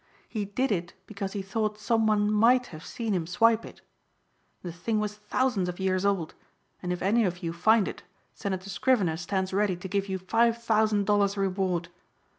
He 0.27 0.45
did 0.45 0.71
it 0.71 0.95
because 1.05 1.33
he 1.33 1.43
thought 1.43 1.77
some 1.77 2.07
one 2.07 2.31
might 2.31 2.65
have 2.73 2.83
seen 2.83 3.13
him 3.13 3.27
swipe 3.27 3.63
it. 3.67 3.81
The 4.63 4.71
thing 4.71 4.99
was 4.99 5.13
thousands 5.13 5.69
of 5.69 5.79
years 5.79 6.05
old 6.07 6.33
and 6.81 6.91
if 6.91 7.03
any 7.03 7.23
of 7.23 7.43
you 7.43 7.53
find 7.53 7.87
it 7.87 8.01
Senator 8.33 8.71
Scrivener 8.71 9.15
stands 9.17 9.53
ready 9.53 9.75
to 9.75 9.87
give 9.87 10.09
you 10.09 10.17
five 10.17 10.57
thousand 10.59 11.05
dollars 11.05 11.37
reward. 11.37 11.89